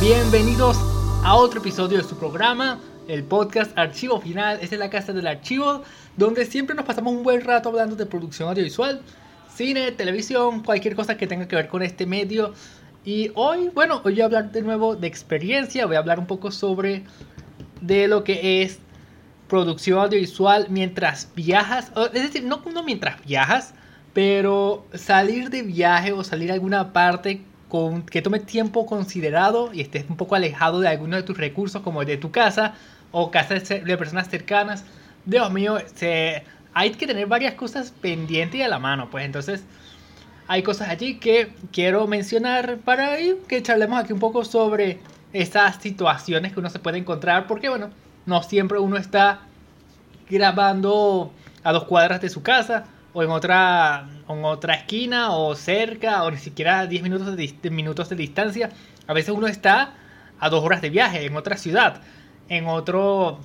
[0.00, 0.78] Bienvenidos
[1.22, 4.58] a otro episodio de su programa, el podcast Archivo Final.
[4.62, 5.82] Esta es la casa del archivo,
[6.16, 9.02] donde siempre nos pasamos un buen rato hablando de producción audiovisual,
[9.54, 12.54] cine, televisión, cualquier cosa que tenga que ver con este medio.
[13.04, 16.26] Y hoy, bueno, hoy voy a hablar de nuevo de experiencia, voy a hablar un
[16.26, 17.04] poco sobre
[17.82, 18.78] de lo que es
[19.48, 23.74] producción audiovisual mientras viajas, es decir, no, no mientras viajas,
[24.14, 27.44] pero salir de viaje o salir a alguna parte
[28.10, 32.04] que tome tiempo considerado y estés un poco alejado de alguno de tus recursos, como
[32.04, 32.74] de tu casa
[33.12, 34.84] o casa de personas cercanas.
[35.24, 36.44] Dios mío, se,
[36.74, 39.62] hay que tener varias cosas pendientes y a la mano, pues entonces
[40.48, 43.16] hay cosas allí que quiero mencionar para
[43.46, 44.98] que charlemos aquí un poco sobre
[45.32, 47.90] esas situaciones que uno se puede encontrar, porque bueno,
[48.26, 49.42] no siempre uno está
[50.28, 56.22] grabando a dos cuadras de su casa o en otra, en otra esquina o cerca
[56.24, 58.70] o ni siquiera 10 minutos de, minutos de distancia.
[59.06, 59.94] A veces uno está
[60.38, 62.00] a dos horas de viaje en otra ciudad,
[62.48, 63.40] en otro,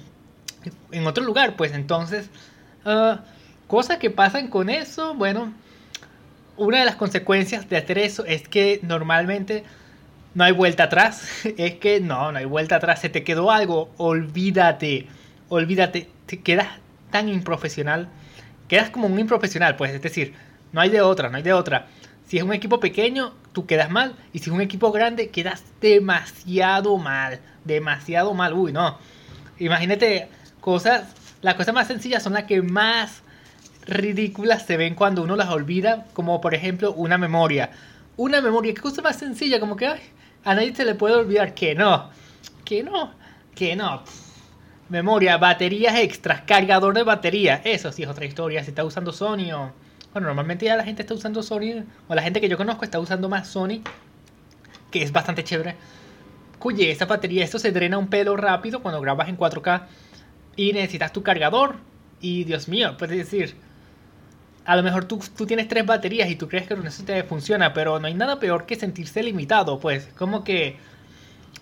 [0.91, 1.55] en otro lugar.
[1.55, 2.30] Pues entonces,
[2.85, 3.17] uh,
[3.67, 5.53] cosas que pasan con eso, bueno,
[6.57, 9.63] una de las consecuencias de hacer eso es que normalmente
[10.35, 11.27] no hay vuelta atrás.
[11.57, 13.02] Es que no, no hay vuelta atrás.
[13.02, 15.07] Se te quedó algo, olvídate,
[15.50, 16.67] olvídate, te quedas
[17.09, 18.09] tan improfesional
[18.67, 20.33] quedas como un improfesional, pues, es decir,
[20.71, 21.88] no hay de otra, no hay de otra.
[22.27, 24.16] Si es un equipo pequeño, tú quedas mal.
[24.33, 27.39] Y si es un equipo grande, quedas demasiado mal.
[27.63, 28.53] Demasiado mal.
[28.53, 28.97] Uy, no.
[29.59, 30.27] Imagínate
[30.59, 31.03] cosas.
[31.41, 33.22] Las cosas más sencillas son las que más
[33.85, 36.07] ridículas se ven cuando uno las olvida.
[36.13, 37.69] Como por ejemplo una memoria.
[38.17, 39.59] Una memoria, qué cosa más sencilla.
[39.59, 40.02] Como que ay,
[40.44, 42.09] a nadie se le puede olvidar que no.
[42.63, 43.13] Que no.
[43.53, 44.03] Que no
[44.89, 47.61] memoria, baterías extras, cargador de batería.
[47.64, 48.64] Eso sí es otra historia.
[48.64, 49.72] Si está usando Sony o.
[50.14, 53.00] Bueno, normalmente ya la gente está usando Sony, o la gente que yo conozco está
[53.00, 53.81] usando más Sony,
[54.89, 55.75] que es bastante chévere.
[56.58, 59.81] Cuye, esa batería, esto se drena un pelo rápido cuando grabas en 4K
[60.56, 61.75] y necesitas tu cargador.
[62.22, 63.56] Y Dios mío, puedes decir,
[64.63, 67.73] a lo mejor tú, tú tienes tres baterías y tú crees que eso te funciona,
[67.73, 70.78] pero no hay nada peor que sentirse limitado, pues, como que,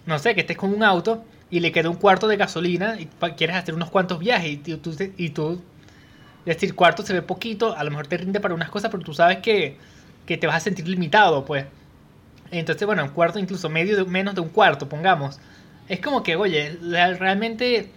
[0.05, 3.05] no sé, que estés con un auto y le queda un cuarto de gasolina y
[3.37, 5.61] quieres hacer unos cuantos viajes y tú, y tú
[6.47, 9.13] decir, cuarto se ve poquito, a lo mejor te rinde para unas cosas, pero tú
[9.13, 9.77] sabes que,
[10.25, 11.67] que te vas a sentir limitado, pues.
[12.49, 15.39] Entonces, bueno, un cuarto, incluso medio menos de un cuarto, pongamos.
[15.87, 17.91] Es como que, oye, realmente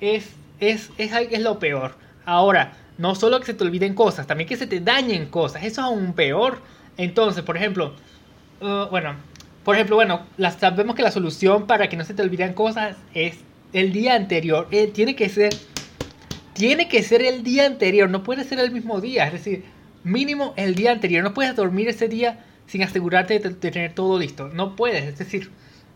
[0.00, 1.94] es, es, es, es lo peor.
[2.24, 5.62] Ahora, no solo que se te olviden cosas, también que se te dañen cosas.
[5.62, 6.60] Eso es aún peor.
[6.96, 7.94] Entonces, por ejemplo,
[8.60, 9.14] uh, bueno,
[9.64, 10.22] por ejemplo, bueno,
[10.58, 13.38] sabemos que la solución para que no se te olviden cosas es
[13.72, 14.68] el día anterior.
[14.70, 15.54] Eh, tiene que ser.
[16.54, 19.26] Tiene que ser el día anterior, no puede ser el mismo día.
[19.26, 19.64] Es decir,
[20.02, 21.22] mínimo el día anterior.
[21.22, 24.48] No puedes dormir ese día sin asegurarte de, tener todo listo.
[24.48, 25.04] No puedes.
[25.04, 25.50] Es decir,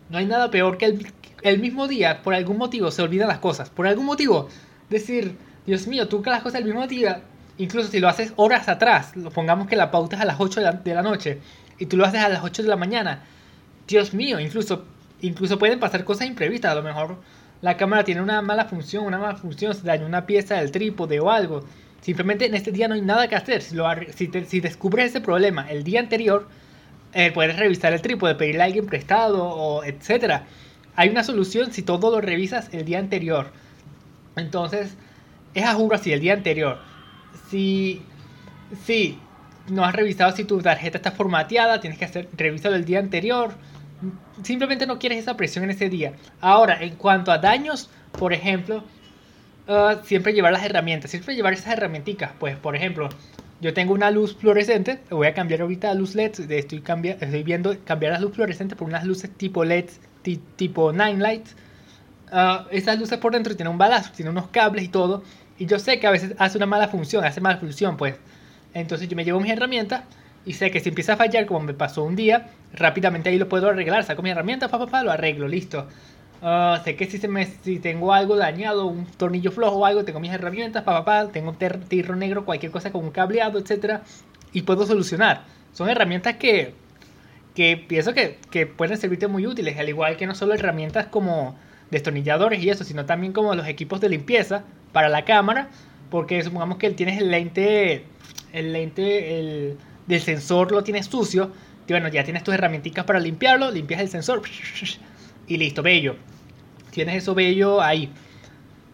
[0.09, 1.07] no hay nada peor que el,
[1.41, 3.69] el, mismo día, por algún motivo, se olvidan las cosas.
[3.71, 4.47] Por algún motivo.
[4.89, 7.21] Decir, Dios mío, tú que las cosas el mismo día,
[7.57, 10.65] incluso si lo haces horas atrás, pongamos que la pauta es a las 8 de
[10.65, 11.39] la, de la noche
[11.79, 13.23] y tú lo haces a las 8 de la mañana
[13.87, 14.83] Dios mío, incluso,
[15.21, 16.71] incluso pueden pasar cosas imprevistas.
[16.71, 17.17] A lo mejor
[17.61, 21.19] la cámara tiene una mala función, una mala función, se daña una pieza del trípode
[21.19, 21.63] o algo.
[22.01, 23.61] Simplemente en este día no hay nada que hacer.
[23.61, 23.85] Si, lo,
[24.15, 26.47] si, descubres ese problema el día anterior,
[27.13, 30.45] eh, puedes revisar el trípode, pedirle a alguien prestado o etcétera.
[30.95, 33.47] Hay una solución si todo lo revisas el día anterior.
[34.35, 34.95] Entonces,
[35.53, 36.79] es a juro así, el día anterior.
[37.49, 38.01] Si,
[38.85, 39.19] si
[39.69, 43.53] no has revisado si tu tarjeta está formateada, tienes que hacer revisarlo el día anterior
[44.43, 46.13] simplemente no quieres esa presión en ese día.
[46.41, 48.83] Ahora, en cuanto a daños, por ejemplo,
[49.67, 52.31] uh, siempre llevar las herramientas, siempre llevar esas herramientas.
[52.39, 53.09] Pues, por ejemplo,
[53.61, 57.75] yo tengo una luz fluorescente, voy a cambiar ahorita a luz LED, estoy, estoy viendo
[57.83, 59.89] cambiar las luces fluorescentes por unas luces tipo LED,
[60.55, 61.55] tipo Nine Lights.
[62.31, 65.23] Uh, esas luces por dentro tienen un balazo, tienen unos cables y todo.
[65.57, 68.15] Y yo sé que a veces hace una mala función, hace mala función, pues.
[68.73, 70.01] Entonces yo me llevo mis herramientas
[70.45, 73.49] y sé que si empieza a fallar, como me pasó un día, rápidamente ahí lo
[73.49, 74.03] puedo arreglar.
[74.03, 75.87] Saco mi herramienta, pa, pa, lo arreglo, listo.
[76.41, 80.05] Ah, sé que si, se me, si tengo algo dañado, un tornillo flojo o algo,
[80.05, 84.03] tengo mis herramientas, pa, pa, tengo un tirro negro, cualquier cosa con un cableado, etcétera,
[84.53, 85.43] y puedo solucionar.
[85.73, 86.73] Son herramientas que,
[87.55, 91.55] que pienso que, que pueden servirte muy útiles, al igual que no solo herramientas como
[91.89, 95.69] destornilladores y eso, sino también como los equipos de limpieza para la cámara,
[96.11, 98.05] porque supongamos que tienes el lente,
[98.53, 101.51] el lente, el del sensor lo tienes sucio,
[101.87, 104.41] y bueno, ya tienes tus herramientas para limpiarlo, limpias el sensor
[105.47, 106.15] y listo, bello.
[106.91, 108.11] Tienes eso bello ahí.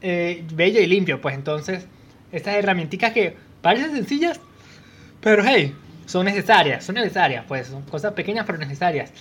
[0.02, 1.88] Eh, bello y limpio, pues entonces,
[2.32, 4.40] estas herramientas que parecen sencillas,
[5.22, 5.76] pero hey,
[6.06, 9.14] son necesarias, son necesarias, pues son cosas pequeñas pero necesarias.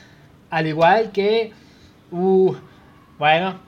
[0.48, 1.52] Al igual que
[2.10, 2.56] Uh,
[3.18, 3.60] bueno.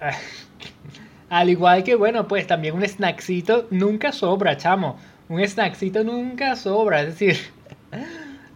[1.28, 4.98] Al igual que, bueno, pues también un snackcito nunca sobra, chamo.
[5.28, 7.02] Un snackcito nunca sobra.
[7.02, 7.36] Es decir,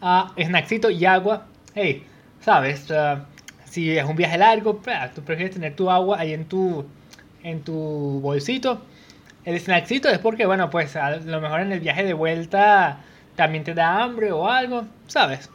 [0.05, 1.47] uh, snackcito y agua.
[1.75, 2.05] Hey,
[2.41, 2.87] ¿sabes?
[3.65, 4.81] Si es un viaje largo,
[5.15, 6.85] tú prefieres tener tu agua ahí en tu,
[7.43, 8.83] en tu bolsito.
[9.45, 12.99] El snackcito es porque, bueno, pues a lo mejor en el viaje de vuelta
[13.35, 15.51] también te da hambre o algo, ¿sabes?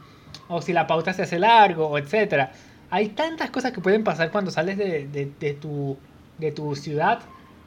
[0.50, 2.52] O si la pauta se hace largo, o etcétera.
[2.90, 5.98] Hay tantas cosas que pueden pasar cuando sales de, de, de tu
[6.40, 7.19] de tu ciudad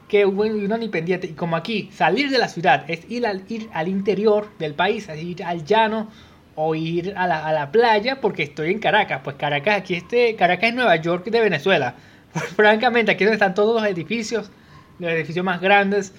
[0.07, 1.27] que uno ni pendiente.
[1.27, 5.07] Y como aquí, salir de la ciudad es ir al, ir al interior del país,
[5.09, 6.07] es ir al llano
[6.55, 9.21] o ir a la, a la playa porque estoy en Caracas.
[9.23, 11.95] Pues Caracas, aquí este, Caracas es Nueva York de Venezuela.
[12.55, 14.51] Francamente, aquí donde están todos los edificios,
[14.99, 16.13] los edificios más grandes.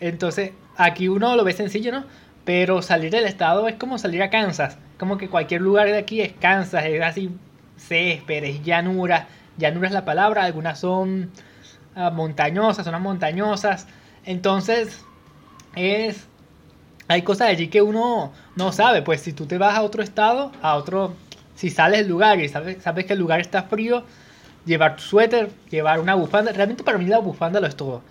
[0.00, 2.04] Entonces, aquí uno lo ve sencillo, ¿no?
[2.44, 4.78] Pero salir del estado es como salir a Kansas.
[4.98, 7.30] Como que cualquier lugar de aquí es Kansas, es así
[7.76, 9.28] césped, es llanura.
[9.58, 11.30] Llanura es la palabra, algunas son
[11.96, 13.86] uh, montañosas, zonas montañosas.
[14.24, 15.04] Entonces,
[15.76, 16.26] es.
[17.08, 19.02] Hay cosas allí que uno no sabe.
[19.02, 21.14] Pues si tú te vas a otro estado, a otro.
[21.54, 24.04] Si sales del lugar y sabes, sabes que el lugar está frío,
[24.64, 26.52] llevar tu suéter, llevar una bufanda.
[26.52, 28.02] Realmente para mí la bufanda lo es todo.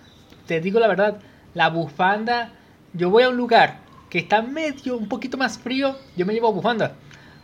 [0.46, 1.18] Te digo la verdad,
[1.54, 2.52] la bufanda.
[2.92, 6.52] Yo voy a un lugar que está medio, un poquito más frío, yo me llevo
[6.52, 6.92] bufanda.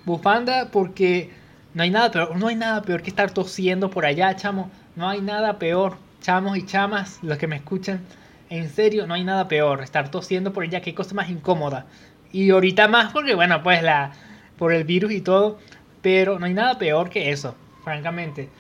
[0.05, 1.31] Bufanda porque
[1.75, 4.71] no hay nada peor, no hay nada peor que estar tosiendo por allá, chamo.
[4.97, 8.01] No hay nada peor chamos y chamas, los que me escuchan,
[8.51, 9.83] en serio, no hay nada peor.
[9.83, 11.87] Estar tosiendo por ella, qué cosa más incómoda.
[12.37, 14.13] Y ahorita más porque, bueno, pues la
[14.59, 15.59] por el virus y todo.
[16.03, 18.51] Pero no hay nada peor que eso, francamente.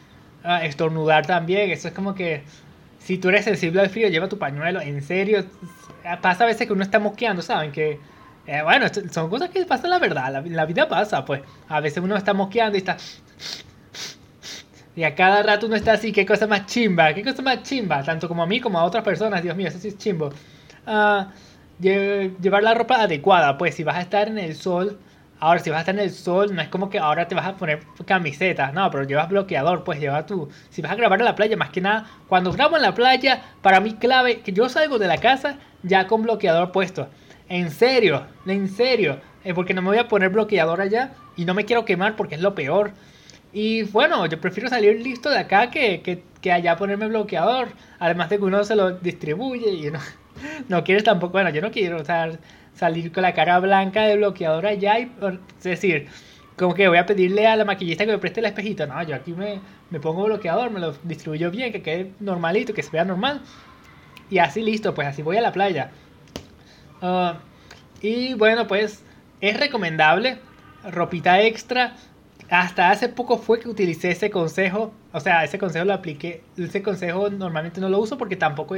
[0.43, 2.43] Ah, estornudar también, eso es como que
[2.99, 4.81] si tú eres sensible al frío, lleva tu pañuelo.
[4.81, 5.45] En serio,
[6.23, 7.71] pasa a veces que uno está mosqueando, ¿saben?
[7.71, 8.01] Que,
[8.47, 11.43] eh, bueno, son cosas que pasan la verdad, la, la, vida pasa, pues.
[11.69, 12.97] A veces uno está mosqueando y está
[14.97, 18.03] y a cada rato uno está así, qué cosa más chimba, qué cosa más chimba,
[18.03, 20.31] tanto como a mí como a otras personas, Dios mío, eso sí es chimbo.
[20.87, 21.27] Uh,
[21.81, 24.99] llevar la ropa adecuada, pues si vas a estar en el sol,
[25.41, 27.47] ahora si vas a estar en el sol, no es como que ahora te vas
[27.47, 31.27] a poner camiseta, no, pero llevas bloqueador, pues lleva tu, si vas a grabar en
[31.27, 34.69] la playa, más que nada, cuando grabo en la playa, para mí clave, que yo
[34.69, 37.09] salgo de la casa ya con bloqueador puesto.
[37.49, 41.55] En serio, en serio, es porque no me voy a poner bloqueador allá y no
[41.55, 42.93] me quiero quemar porque es lo peor.
[43.53, 47.69] Y bueno, yo prefiero salir listo de acá que, que, que, allá ponerme bloqueador.
[47.99, 50.01] Además de que uno se lo distribuye y uno
[50.69, 52.03] no quieres tampoco, bueno, yo no quiero
[52.75, 55.13] salir con la cara blanca de bloqueador allá y,
[55.59, 56.09] es decir,
[56.57, 58.87] como que voy a pedirle a la maquillista que me preste el espejito.
[58.87, 59.61] No, yo aquí me,
[59.91, 63.41] me pongo bloqueador, me lo distribuyo bien, que quede normalito, que se vea normal.
[64.31, 65.91] Y así listo, pues así voy a la playa.
[67.03, 67.35] Uh,
[68.01, 69.05] y bueno, pues
[69.41, 70.39] es recomendable
[70.91, 71.95] ropita extra
[72.51, 76.83] hasta hace poco fue que utilicé ese consejo, o sea, ese consejo lo apliqué, ese
[76.83, 78.77] consejo normalmente no lo uso porque tampoco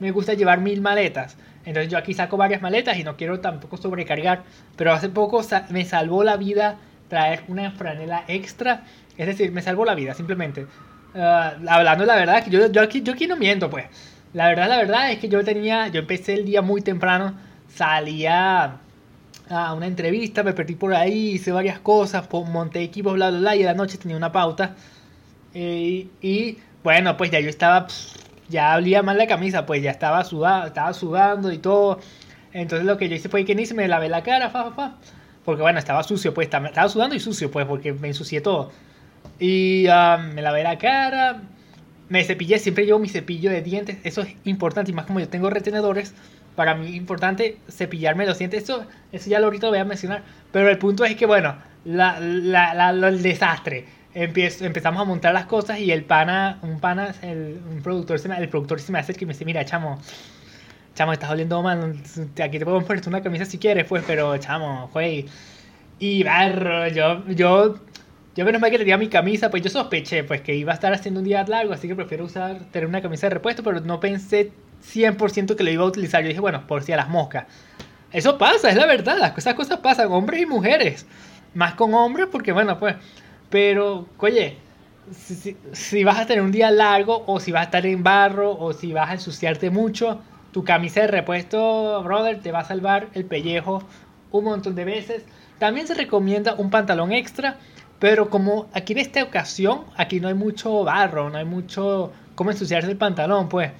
[0.00, 1.36] me gusta llevar mil maletas.
[1.64, 4.42] Entonces yo aquí saco varias maletas y no quiero tampoco sobrecargar,
[4.76, 6.78] pero hace poco me salvó la vida
[7.08, 8.84] traer una franela extra,
[9.16, 10.66] es decir, me salvó la vida simplemente.
[11.14, 13.86] Uh, hablando la verdad, que yo, yo, aquí, yo aquí no miento, pues.
[14.34, 17.34] La verdad, la verdad es que yo tenía, yo empecé el día muy temprano,
[17.68, 18.76] salía
[19.48, 23.56] a una entrevista, me perdí por ahí, hice varias cosas, monté equipos, bla, bla, bla,
[23.56, 24.74] y a la noche tenía una pauta.
[25.54, 27.86] Eh, y bueno, pues ya yo estaba,
[28.48, 32.00] ya olía mal la camisa, pues ya estaba, sudado, estaba sudando y todo.
[32.52, 34.70] Entonces lo que yo hice fue que ni se me lavé la cara, fa, fa,
[34.72, 34.96] fa.
[35.44, 38.70] Porque bueno, estaba sucio, pues estaba sudando y sucio, pues, porque me ensucié todo.
[39.38, 41.42] Y um, me lavé la cara,
[42.08, 45.28] me cepillé, siempre llevo mi cepillo de dientes, eso es importante, y más como yo
[45.28, 46.14] tengo retenedores
[46.58, 48.64] para mí es importante cepillarme los dientes.
[48.64, 50.24] Eso, eso ya ahorita lo voy a mencionar.
[50.50, 53.84] Pero el punto es que, bueno, la, la, el desastre.
[54.14, 58.80] Empezamos a montar las cosas y el pana, un pana, el, un productor, el productor
[58.80, 59.98] se me hace que me dice, mira, chamo,
[60.94, 61.94] chamo, estás oliendo mal,
[62.42, 65.26] aquí te puedo poner una camisa si quieres, pues, pero chamo, güey.
[65.98, 67.78] Y barro, yo, yo,
[68.34, 70.92] yo menos mal que tenía mi camisa, pues yo sospeché, pues, que iba a estar
[70.92, 74.00] haciendo un día largo, así que prefiero usar, tener una camisa de repuesto, pero no
[74.00, 76.22] pensé 100% que lo iba a utilizar.
[76.22, 77.46] Yo dije, bueno, por si a las moscas.
[78.12, 79.34] Eso pasa, es la verdad.
[79.36, 81.06] Esas cosas pasan, hombres y mujeres.
[81.54, 82.96] Más con hombres, porque bueno, pues.
[83.50, 84.58] Pero, oye,
[85.12, 88.58] si, si, vas a tener un día largo, o si vas a estar en barro,
[88.58, 90.20] o si vas a ensuciarte mucho,
[90.52, 93.82] tu camisa de repuesto, brother, te va a salvar el pellejo
[94.30, 95.24] un montón de veces.
[95.58, 97.56] También se recomienda un pantalón extra,
[97.98, 102.50] pero como aquí en esta ocasión, aquí no hay mucho barro, no hay mucho cómo
[102.50, 103.72] ensuciarse el pantalón, pues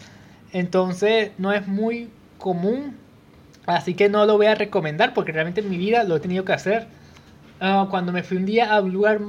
[0.52, 2.96] entonces no es muy común.
[3.66, 6.44] Así que no lo voy a recomendar porque realmente en mi vida lo he tenido
[6.44, 6.86] que hacer.
[7.60, 9.20] Ah, cuando me fui un día a un lugar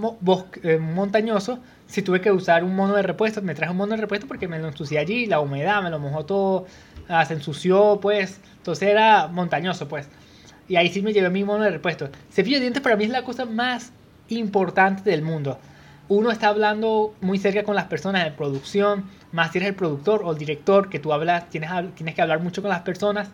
[0.64, 4.02] eh, montañoso, si tuve que usar un mono de repuesto, me traje un mono de
[4.02, 6.66] repuesto porque me lo ensucié allí, la humedad me lo mojó todo,
[7.08, 10.08] ah, se ensució, pues, entonces era montañoso, pues.
[10.68, 12.10] Y ahí sí me llevé mi mono de repuesto.
[12.32, 13.92] Cepillo de dientes para mí es la cosa más
[14.30, 15.60] importante del mundo.
[16.10, 20.22] Uno está hablando muy cerca con las personas de producción, más si eres el productor
[20.24, 23.30] o el director, que tú hablas, tienes, tienes que hablar mucho con las personas.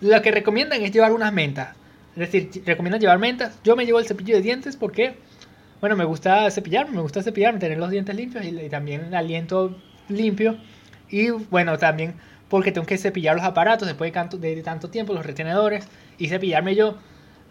[0.00, 1.75] Lo que recomiendan es llevar unas mentas.
[2.16, 3.58] Es decir, recomiendan llevar mentas.
[3.62, 5.16] Yo me llevo el cepillo de dientes porque
[5.80, 9.76] bueno, me gusta cepillarme, me gusta cepillarme, tener los dientes limpios y, también el aliento
[10.08, 10.56] limpio.
[11.10, 12.14] Y bueno, también
[12.48, 15.86] porque tengo que cepillar los aparatos después de, tanto tiempo, los retenedores,
[16.18, 16.96] y cepillarme yo.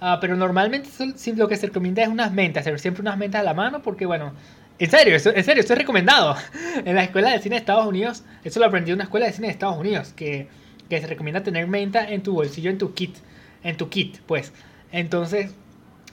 [0.01, 0.89] Ah, pero normalmente
[1.35, 4.05] lo que se recomienda es unas mentas, tener siempre unas mentas a la mano, porque
[4.05, 4.33] bueno,
[4.77, 6.35] en serio, eso, en serio, esto es recomendado.
[6.85, 9.33] en la escuela de cine de Estados Unidos, eso lo aprendí en una escuela de
[9.33, 10.47] cine de Estados Unidos, que,
[10.89, 13.15] que se recomienda tener menta en tu bolsillo, en tu kit,
[13.65, 14.53] en tu kit, pues.
[14.93, 15.51] Entonces,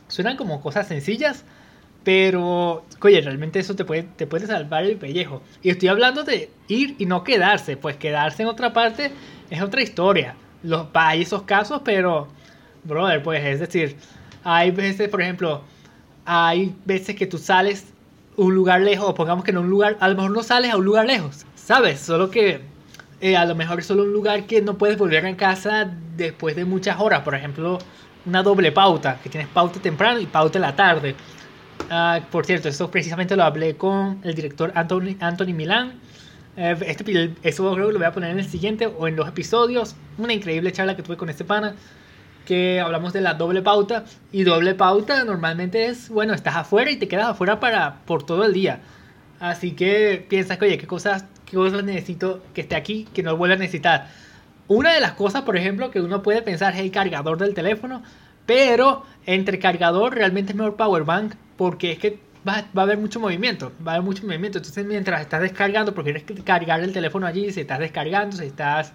[0.09, 1.44] suenan como cosas sencillas,
[2.02, 5.42] pero, oye, realmente eso te puede, te puede salvar el pellejo.
[5.62, 9.12] Y estoy hablando de ir y no quedarse, pues quedarse en otra parte
[9.50, 10.35] es otra historia.
[10.64, 12.26] Los, hay esos casos, pero,
[12.82, 13.97] brother, pues es decir,
[14.42, 15.62] hay veces, por ejemplo,
[16.25, 17.87] hay veces que tú sales
[18.37, 20.78] un lugar lejos, o pongamos que en un lugar, a lo mejor no sales a
[20.78, 22.00] un lugar lejos, ¿sabes?
[22.00, 22.62] Solo que
[23.23, 26.64] eh, a lo mejor solo un lugar que no puedes volver a casa después de
[26.64, 27.79] muchas horas, por ejemplo,
[28.26, 31.14] una doble pauta, que tienes pauta temprano y pauta la tarde.
[31.88, 36.00] Ah, por cierto, esto precisamente lo hablé con el director Anthony, Anthony Milán.
[36.57, 39.29] Eh, este, eso creo que lo voy a poner en el siguiente o en los
[39.29, 39.95] episodios.
[40.19, 41.76] Una increíble charla que tuve con este pana.
[42.45, 44.05] Que hablamos de la doble pauta.
[44.33, 48.45] Y doble pauta normalmente es, bueno, estás afuera y te quedas afuera para, por todo
[48.45, 48.81] el día.
[49.38, 53.37] Así que piensas que, oye, ¿qué cosas, qué cosas necesito que esté aquí que no
[53.37, 54.09] vuelva a necesitar?
[54.68, 58.02] Una de las cosas, por ejemplo, que uno puede pensar es el cargador del teléfono.
[58.47, 62.18] Pero entre cargador realmente es mejor power bank porque es que
[62.49, 64.59] va, va, a haber mucho movimiento, va a haber mucho movimiento.
[64.59, 68.92] Entonces, mientras estás descargando, porque quieres cargar el teléfono allí, si estás descargando, si estás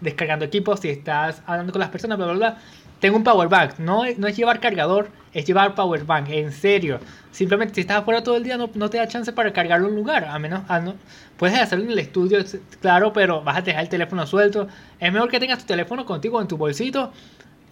[0.00, 2.58] descargando equipos, si estás hablando con las personas, bla, bla, bla.
[3.00, 6.98] Tengo un power bank, no, no es llevar cargador, es llevar power bank, en serio.
[7.30, 9.92] Simplemente si estás afuera todo el día no, no te da chance para cargarlo en
[9.92, 10.94] un lugar, a menos, no,
[11.36, 12.38] puedes hacerlo en el estudio,
[12.80, 14.66] claro, pero vas a dejar el teléfono suelto.
[14.98, 17.12] Es mejor que tengas tu teléfono contigo en tu bolsito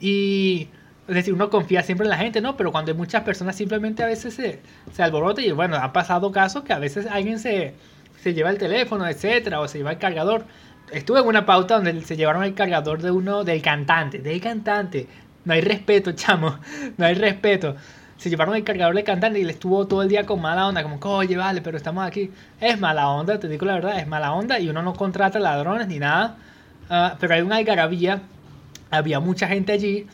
[0.01, 0.69] y
[1.09, 2.57] es decir, uno confía siempre en la gente, ¿no?
[2.57, 4.61] Pero cuando hay muchas personas simplemente a veces se,
[4.93, 7.75] se alborota y bueno, han pasado casos que a veces alguien se,
[8.23, 10.45] se lleva el teléfono, etcétera, o se lleva el cargador.
[10.93, 15.09] Estuve en una pauta donde se llevaron el cargador de uno, del cantante, del cantante.
[15.45, 16.59] No hay respeto, chamo,
[16.97, 17.77] no hay respeto.
[18.17, 20.83] Se llevaron el cargador del cantante y le estuvo todo el día con mala onda,
[20.83, 22.31] como, oye, vale, pero estamos aquí.
[22.61, 25.89] Es mala onda, te digo la verdad, es mala onda y uno no contrata ladrones
[25.89, 26.39] ni nada.
[26.89, 28.23] Ah, pero hay una algarabía,
[28.91, 30.07] había mucha gente allí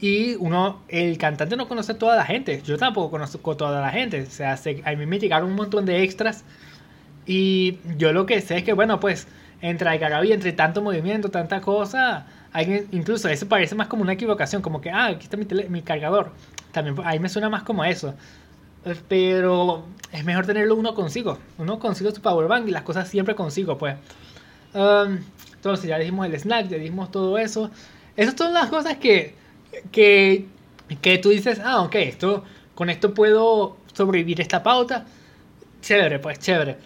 [0.00, 2.60] y uno, el cantante no conoce a toda la gente.
[2.62, 4.22] Yo tampoco conozco a toda la gente.
[4.22, 6.44] O sea, a mí me llegaron un montón de extras.
[7.26, 9.26] Y yo lo que sé es que, bueno, pues,
[9.60, 14.62] entre Algarabía, entre tanto movimiento, tanta cosa, hay, incluso eso parece más como una equivocación.
[14.62, 16.32] Como que, ah, aquí está mi, mi cargador.
[16.72, 18.14] También ahí me suena más como eso.
[19.08, 21.38] Pero es mejor tenerlo uno consigo.
[21.58, 23.96] Uno consigo su powerbank y las cosas siempre consigo, pues.
[24.74, 25.18] Um,
[25.54, 27.70] entonces, ya dijimos el snack, ya dijimos todo eso.
[28.16, 29.34] Esas son las cosas que
[29.90, 30.46] que,
[31.00, 32.44] que tú dices, ah, ok, esto,
[32.74, 35.06] con esto puedo sobrevivir esta pauta.
[35.80, 36.76] Chévere, pues chévere.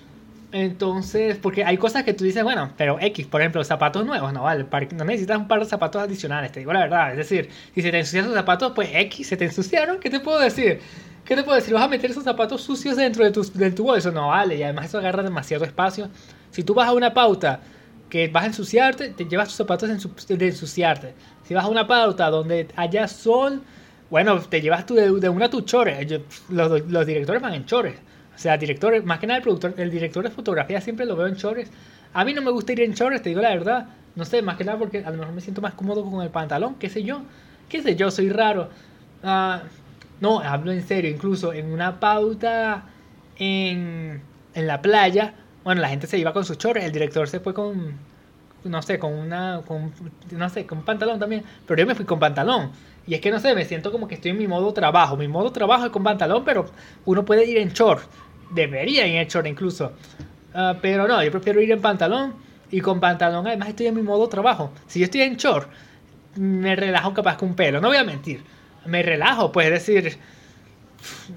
[0.50, 4.45] Entonces, porque hay cosas que tú dices, bueno, pero X, por ejemplo, zapatos nuevos, no
[4.45, 4.64] vale,
[4.97, 7.11] no necesitas un par de zapatos adicionales, te digo la verdad.
[7.11, 10.21] Es decir, si se te ensucian tus zapatos, pues X, se te ensuciaron, ¿qué te
[10.21, 10.81] puedo decir?
[11.25, 11.75] ¿Qué te puedo decir?
[11.75, 14.11] ¿Vas a meter esos zapatos sucios dentro de tu, de tu bolso?
[14.11, 16.09] No vale, y además eso agarra demasiado espacio.
[16.50, 17.61] Si tú vas a una pauta
[18.09, 21.14] que vas a ensuciarte, te llevas tus zapatos de ensuciarte.
[21.45, 23.62] Si vas a una pauta donde haya sol,
[24.11, 25.99] bueno, te llevas tú de, una tus chores.
[26.49, 27.97] los, los, directores van en chores.
[28.38, 31.26] O sea, directores, más que nada el productor, el director de fotografía siempre lo veo
[31.26, 31.73] en chores.
[32.12, 33.88] A mí no me gusta ir en chores, te digo la verdad.
[34.14, 36.30] No sé, más que nada porque a lo mejor me siento más cómodo con el
[36.30, 37.23] pantalón, qué sé yo.
[37.68, 38.68] Qué sé yo, soy raro.
[39.25, 39.59] Uh,
[40.21, 42.85] no, hablo en serio, incluso en una pauta
[43.37, 44.23] en,
[44.54, 47.52] en la playa, bueno, la gente se iba con sus chores, el director se fue
[47.52, 47.99] con,
[48.62, 49.92] no sé, con una, con,
[50.30, 52.71] no sé, con un pantalón también, pero yo me fui con pantalón.
[53.09, 55.16] Y es que no sé, me siento como que estoy en mi modo trabajo.
[55.16, 56.66] Mi modo trabajo es con pantalón, pero
[57.07, 58.02] uno puede ir en short.
[58.50, 59.93] Debería ir en short incluso.
[60.55, 62.35] Ah, pero no, yo prefiero ir en pantalón.
[62.71, 64.73] Y con pantalón además estoy en mi modo trabajo.
[64.87, 65.71] Si yo estoy en short,
[66.37, 67.81] me relajo capaz con un pelo.
[67.81, 68.43] No voy a mentir.
[68.85, 70.19] Me relajo, pues decir,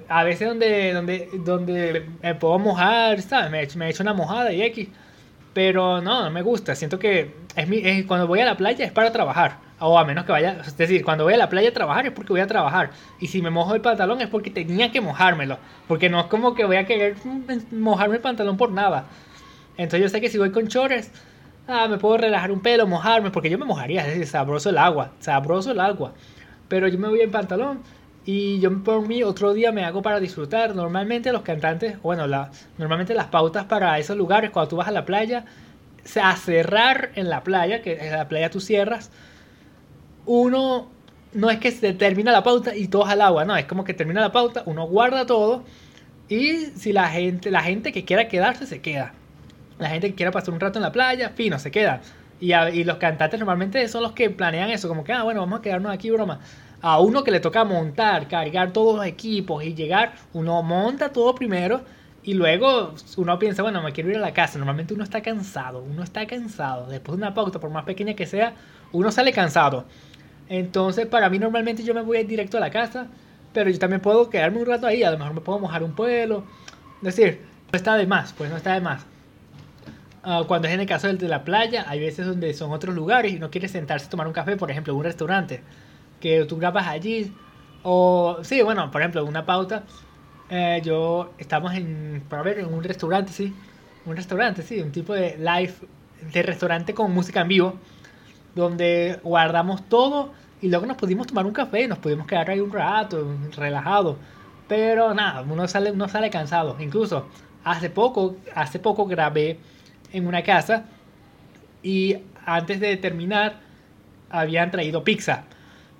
[0.07, 3.75] a veces donde, donde, donde me puedo mojar, ¿sabes?
[3.75, 4.89] Me, me echo una mojada y X.
[5.53, 6.75] Pero no, no me gusta.
[6.75, 9.57] Siento que es mi, es, cuando voy a la playa es para trabajar.
[9.79, 12.11] O a menos que vaya, es decir, cuando voy a la playa a trabajar es
[12.11, 12.91] porque voy a trabajar.
[13.19, 15.57] Y si me mojo el pantalón es porque tenía que mojármelo.
[15.87, 17.15] Porque no es como que voy a querer
[17.71, 19.05] mojarme el pantalón por nada.
[19.77, 21.11] Entonces yo sé que si voy con chores,
[21.67, 24.77] ah, me puedo relajar un pelo, mojarme, porque yo me mojaría, es decir, sabroso el
[24.77, 26.13] agua, sabroso el agua.
[26.67, 27.81] Pero yo me voy en pantalón
[28.25, 30.75] y yo por mí otro día me hago para disfrutar.
[30.75, 34.91] Normalmente los cantantes, bueno, la, normalmente las pautas para esos lugares, cuando tú vas a
[34.91, 35.45] la playa,
[36.21, 39.11] a cerrar en la playa, que en la playa tú cierras,
[40.25, 40.89] uno
[41.33, 43.93] no es que se termina la pauta y todos al agua, no, es como que
[43.93, 45.63] termina la pauta, uno guarda todo
[46.29, 49.13] y si la gente, la gente que quiera quedarse se queda.
[49.79, 52.01] La gente que quiera pasar un rato en la playa, fino, se queda.
[52.39, 55.59] Y, y los cantantes normalmente son los que planean eso, como que, ah, bueno, vamos
[55.59, 56.39] a quedarnos aquí, broma.
[56.81, 61.35] A uno que le toca montar, cargar todos los equipos y llegar, uno monta todo
[61.35, 61.81] primero
[62.23, 64.57] y luego uno piensa, bueno, me quiero ir a la casa.
[64.57, 66.87] Normalmente uno está cansado, uno está cansado.
[66.87, 68.53] Después de una pauta, por más pequeña que sea,
[68.91, 69.85] uno sale cansado.
[70.49, 73.07] Entonces, para mí normalmente yo me voy directo a la casa,
[73.53, 75.93] pero yo también puedo quedarme un rato ahí, a lo mejor me puedo mojar un
[75.93, 76.43] pueblo.
[76.97, 79.05] Es decir, no está de más, pues no está de más.
[80.23, 82.93] Uh, cuando es en el caso del de la playa, hay veces donde son otros
[82.93, 85.61] lugares y no quieres sentarse a tomar un café, por ejemplo, en un restaurante,
[86.21, 87.33] que tú grabas allí.
[87.83, 89.83] O, sí, bueno, por ejemplo, una pauta.
[90.49, 93.53] Eh, yo estamos en, para ver, en un restaurante, sí.
[94.05, 95.73] Un restaurante, sí, un tipo de live,
[96.33, 97.73] de restaurante con música en vivo,
[98.55, 102.71] donde guardamos todo y luego nos pudimos tomar un café, nos pudimos quedar ahí un
[102.71, 103.25] rato,
[103.55, 104.17] relajado.
[104.67, 106.77] Pero nada, uno sale, uno sale cansado.
[106.79, 107.27] Incluso
[107.63, 109.59] hace poco, hace poco grabé
[110.13, 110.85] en una casa
[111.83, 113.59] y antes de terminar
[114.29, 115.45] habían traído pizza.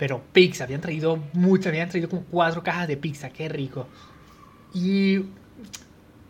[0.01, 3.88] Pero pizza, habían traído mucha, habían traído como cuatro cajas de pizza, qué rico.
[4.74, 5.20] Y,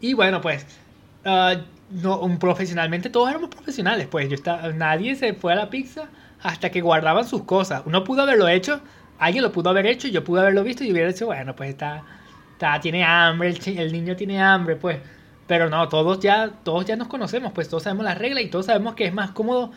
[0.02, 0.66] y bueno, pues,
[1.24, 1.58] uh,
[1.90, 6.10] no, profesionalmente todos éramos profesionales, pues yo estaba, nadie se fue a la pizza
[6.42, 7.84] hasta que guardaban sus cosas.
[7.86, 8.82] Uno pudo haberlo hecho,
[9.18, 12.04] alguien lo pudo haber hecho, yo pude haberlo visto y hubiera dicho, bueno, pues está,
[12.52, 14.98] está tiene hambre, el, el, niño tiene hambre, pues.
[15.48, 18.66] Pero no, todos ya, todos ya nos conocemos, pues todos sabemos las reglas y todos
[18.66, 19.72] sabemos que es más cómodo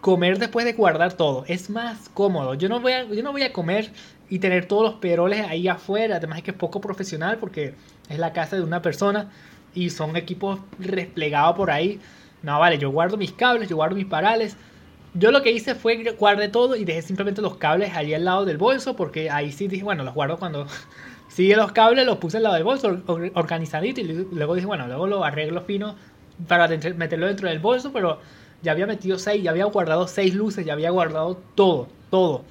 [0.00, 1.44] comer después de guardar todo.
[1.46, 2.54] Es más cómodo.
[2.54, 3.90] Yo no voy a, yo no voy a comer
[4.28, 6.16] y tener todos los peroles ahí afuera.
[6.16, 7.74] Además es que es poco profesional porque
[8.08, 9.30] es la casa de una persona
[9.74, 12.00] y son equipos desplegados por ahí.
[12.42, 14.56] No, vale, yo guardo mis cables, yo guardo mis parales
[15.14, 18.44] yo lo que hice fue guardé todo y dejé simplemente los cables allí al lado
[18.44, 20.66] del bolso porque ahí sí dije, bueno, los guardo cuando...
[21.28, 25.06] Sí, los cables los puse al lado del bolso organizadito y luego dije, bueno, luego
[25.06, 25.94] lo arreglo fino
[26.48, 28.18] para meterlo dentro del bolso, pero
[28.62, 32.44] ya había metido seis, ya había guardado seis luces, ya había guardado todo, todo.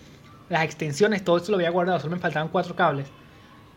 [0.49, 3.07] Las extensiones, todo eso lo había guardado, solo me faltaban cuatro cables.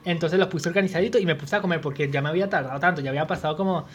[0.04, 3.00] Entonces los puse organizadito y me puse a comer porque ya me había tardado tanto,
[3.00, 3.86] ya había pasado como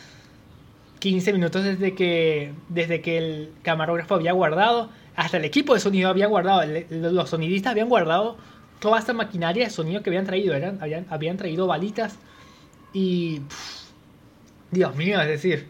[0.99, 6.09] 15 minutos desde que, desde que el camarógrafo había guardado, hasta el equipo de sonido
[6.09, 8.37] había guardado, los sonidistas habían guardado
[8.79, 12.17] toda esta maquinaria de sonido que habían traído, eran, habían, habían traído balitas
[12.93, 13.41] y...
[14.69, 15.69] Dios mío, es decir,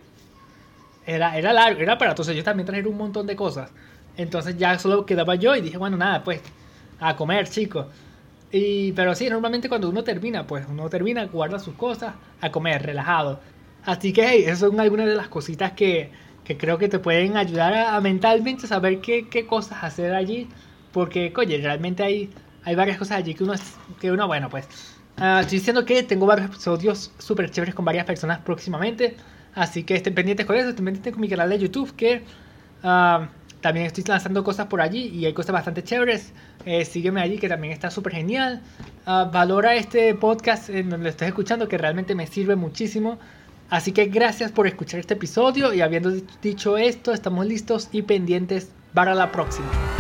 [1.08, 3.72] era, era largo, era para entonces yo también traer un montón de cosas.
[4.18, 6.42] Entonces ya solo quedaba yo y dije, bueno, nada, pues
[7.00, 7.88] a comer, chicos.
[8.52, 12.84] Y, pero sí, normalmente cuando uno termina, pues uno termina, guarda sus cosas, a comer,
[12.84, 13.40] relajado.
[13.86, 16.12] Así que, hey, esas son algunas de las cositas que,
[16.44, 20.50] que creo que te pueden ayudar a, mentalmente saber qué, qué, cosas hacer allí.
[20.92, 22.30] Porque, oye, realmente hay,
[22.64, 23.54] hay varias cosas allí que uno,
[24.00, 24.68] que uno bueno, pues...
[25.20, 29.16] Uh, estoy diciendo que tengo varios episodios súper chéveres con varias personas próximamente.
[29.58, 30.70] Así que estén pendientes con eso.
[30.70, 32.22] Estén pendientes con mi canal de YouTube que...
[32.84, 33.26] Uh,
[33.60, 36.32] también estoy lanzando cosas por allí y hay cosas bastante chéveres.
[36.66, 38.62] Eh, sígueme allí que también está súper genial.
[39.08, 43.18] Uh, valora este podcast en donde lo estés escuchando que realmente me sirve muchísimo.
[43.70, 48.70] Así que gracias por escuchar este episodio y habiendo dicho esto, estamos listos y pendientes
[48.94, 49.97] para la próxima.